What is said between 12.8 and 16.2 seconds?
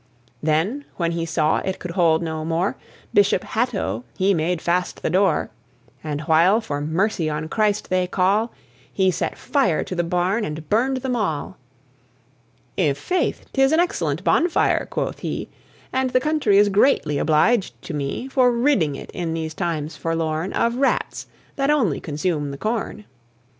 faith, 'tis an excellent bonfire!" quoth he; "And the